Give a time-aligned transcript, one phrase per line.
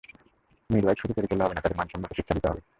[0.69, 2.61] Midwife শুধু তৈরি করলে হবে না, তাঁদের মানসম্মত শিক্ষা দিতে হবে।